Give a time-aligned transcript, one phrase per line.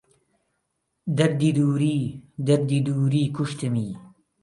[1.17, 1.99] دەردی دووری...
[2.47, 3.89] دەردی دووری کوشتمی